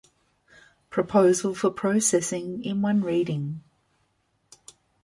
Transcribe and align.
Proposal 0.89 1.53
for 1.53 1.69
processing 1.69 2.65
in 2.65 2.81
one 2.81 3.03
reading. 3.03 3.61